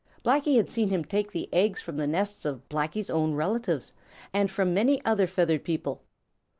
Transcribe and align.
Blacky 0.25 0.57
had 0.57 0.67
seen 0.67 0.89
him 0.89 1.05
take 1.05 1.31
the 1.31 1.47
eggs 1.53 1.79
from 1.79 1.97
the 1.97 2.07
nests 2.07 2.43
of 2.43 2.67
Blacky's 2.69 3.11
own 3.11 3.35
relatives 3.35 3.93
and 4.33 4.49
from 4.49 4.73
many 4.73 4.99
other 5.05 5.27
feathered 5.27 5.63
people. 5.63 6.01